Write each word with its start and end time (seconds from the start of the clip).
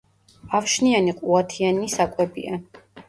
ავშნიანი 0.59 1.13
ყუათიანი 1.19 1.93
საკვებია. 1.97 2.59